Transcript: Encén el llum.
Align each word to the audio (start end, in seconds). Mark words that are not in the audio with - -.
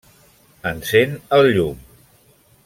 Encén 0.69 1.13
el 1.39 1.51
llum. 1.59 1.85